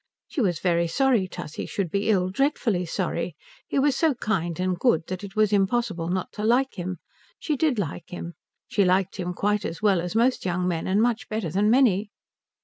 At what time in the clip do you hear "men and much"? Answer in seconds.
10.67-11.29